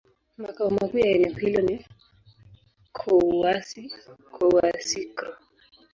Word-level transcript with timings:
Makao 0.37 0.69
makuu 0.69 0.97
ya 0.97 1.07
eneo 1.15 1.33
hilo 1.37 1.61
ni 1.61 1.85
Kouassi-Kouassikro. 2.93 5.33